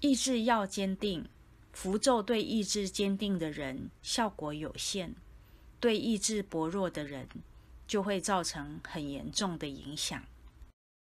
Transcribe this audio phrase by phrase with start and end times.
[0.00, 1.28] 意志要坚定
[1.72, 5.14] 符咒对意志坚定的人效果有限。
[5.80, 7.28] 对意志薄弱的人
[7.86, 10.22] 就会造成很严重的影响。